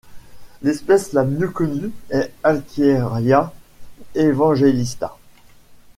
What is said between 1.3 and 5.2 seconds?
connue est Halkieria evangelista.